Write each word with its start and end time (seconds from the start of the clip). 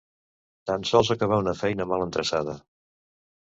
Tan 0.69 0.87
sols 0.91 1.11
acabar 1.15 1.39
una 1.43 1.53
feina 1.59 1.87
mal 1.93 2.07
endreçada. 2.07 2.57